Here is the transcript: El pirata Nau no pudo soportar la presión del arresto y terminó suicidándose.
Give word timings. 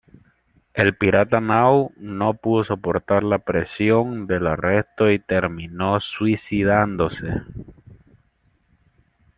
El 0.83 0.89
pirata 0.97 1.39
Nau 1.41 1.91
no 2.21 2.33
pudo 2.33 2.63
soportar 2.63 3.23
la 3.23 3.37
presión 3.37 4.25
del 4.25 4.47
arresto 4.47 5.11
y 5.11 5.19
terminó 5.19 5.99
suicidándose. 5.99 7.43